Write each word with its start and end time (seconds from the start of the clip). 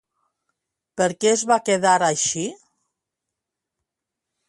Per 1.01 1.09
què 1.25 1.29
es 1.35 1.45
va 1.53 1.59
quedar 1.69 1.93
així? 2.09 2.49